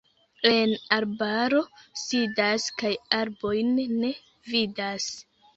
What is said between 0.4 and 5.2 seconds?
En arbaro sidas kaj arbojn ne vidas.